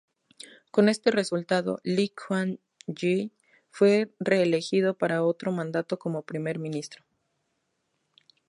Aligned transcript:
Con 0.71 0.89
este 0.89 1.11
resultado, 1.11 1.79
Lee 1.83 2.09
Kuan 2.09 2.59
Yew 2.87 3.29
fue 3.69 4.09
reelegido 4.19 4.97
para 4.97 5.23
otro 5.23 5.51
mandato 5.51 5.99
como 5.99 6.23
primer 6.23 6.57
ministro. 6.57 7.05